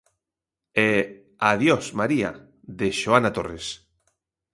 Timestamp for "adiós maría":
1.51-2.29